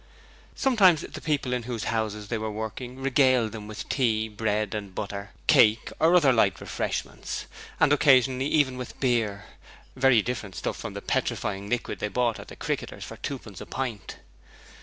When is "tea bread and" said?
3.87-4.95